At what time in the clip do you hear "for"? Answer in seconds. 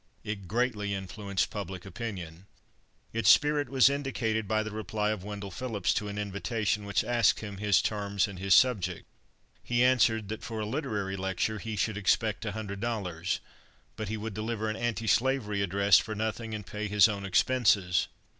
10.41-10.59, 15.99-16.15